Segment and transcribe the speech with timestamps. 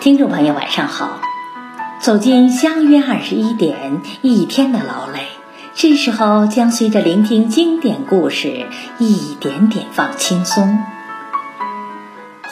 [0.00, 1.20] 听众朋友，晚上好！
[2.00, 5.26] 走进相约二十一点，一天的劳累，
[5.74, 10.78] 这时候将随着聆听经典故事，一点点放轻松，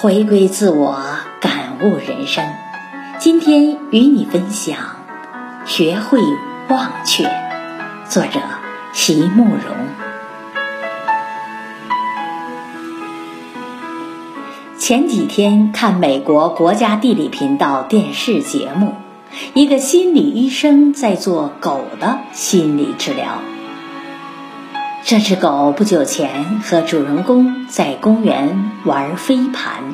[0.00, 1.00] 回归自我，
[1.40, 2.44] 感悟人生。
[3.20, 4.76] 今天与你分享
[5.70, 6.18] 《学会
[6.68, 7.28] 忘却》，
[8.08, 8.40] 作者
[8.92, 10.05] 席慕容。
[14.86, 18.94] 前几天看美国国家地理频道电视节目，
[19.52, 23.40] 一个心理医生在做狗的心理治疗。
[25.02, 29.92] 这只狗不久前和主人公在公园玩飞盘，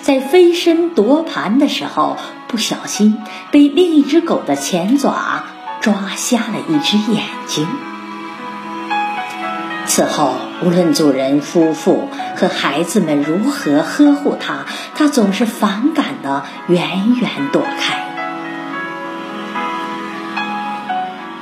[0.00, 2.16] 在飞身夺盘的时候，
[2.48, 3.18] 不小心
[3.50, 5.44] 被另一只狗的前爪
[5.82, 7.66] 抓瞎了一只眼睛。
[9.94, 17.98] 此后，无论主人夫妇和孩子们如何呵护它，它总是反感的远远躲开。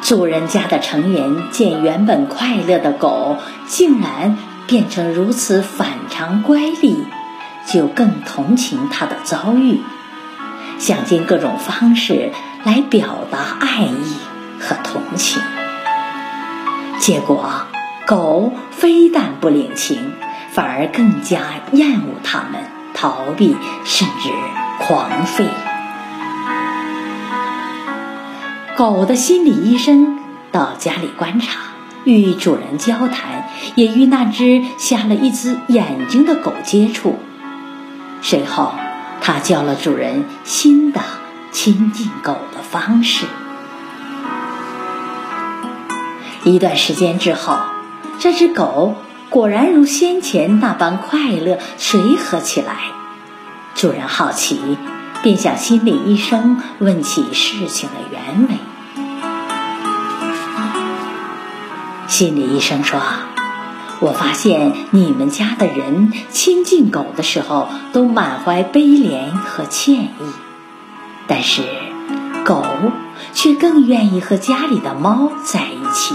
[0.03, 7.05] 主人家的成员见原本快乐的狗竟然变成如此反常乖戾，
[7.73, 9.81] 就更同情它的遭遇，
[10.77, 12.33] 想尽各种方式
[12.65, 14.17] 来表达爱意
[14.59, 15.41] 和同情。
[16.99, 17.70] 结果。
[18.11, 20.11] 狗非但不领情，
[20.51, 22.61] 反而更加厌恶它们，
[22.93, 24.31] 逃避甚至
[24.81, 25.45] 狂吠。
[28.77, 30.19] 狗的心理医生
[30.51, 31.61] 到家里观察，
[32.03, 37.17] 与主人交谈，也与那只瞎了一只眼睛的狗接触。
[38.23, 38.73] 随后，
[39.21, 41.01] 他教了主人新的
[41.53, 43.25] 亲近狗的方式。
[46.43, 47.57] 一段时间之后。
[48.21, 48.97] 这只狗
[49.31, 52.77] 果然如先前那般快乐随和起来。
[53.75, 54.61] 主人好奇，
[55.23, 58.55] 便向心理医生问起事情的原委。
[62.09, 63.01] 心理医生说
[64.01, 70.11] ：“我发现你们家的人亲近狗的时候，都满怀悲怜和歉意，
[71.27, 71.63] 但是
[72.45, 72.63] 狗
[73.33, 76.15] 却更愿意和家里的猫在一起。”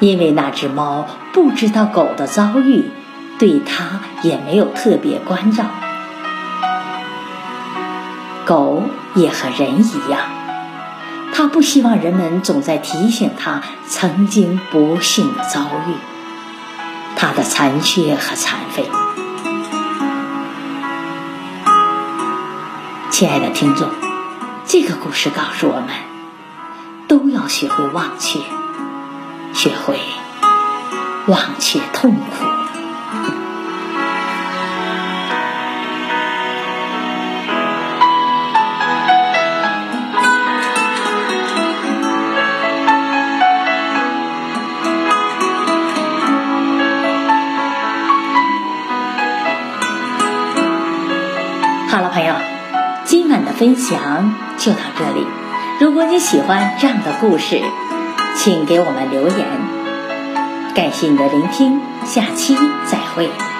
[0.00, 2.90] 因为那只猫不知道狗的遭遇，
[3.38, 5.64] 对它也没有特别关照。
[8.44, 8.82] 狗
[9.14, 10.20] 也和人一样，
[11.32, 15.94] 它不希望人们总在提醒它曾经不幸的遭遇，
[17.16, 18.84] 它的残缺和残废。
[23.10, 23.88] 亲爱的听众，
[24.66, 25.88] 这个故事告诉我们，
[27.08, 28.40] 都要学会忘却。
[29.54, 29.98] 学会
[31.26, 32.44] 忘却痛苦。
[51.88, 52.34] 好了，朋友，
[53.04, 55.24] 今晚的分享就到这里。
[55.80, 57.62] 如果你喜欢这样的故事，
[58.36, 59.46] 请给我们留言，
[60.74, 62.54] 感谢你的聆听，下期
[62.90, 63.53] 再会。